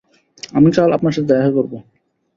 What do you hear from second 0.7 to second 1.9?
কাল আপনার সাথে দেখা করব।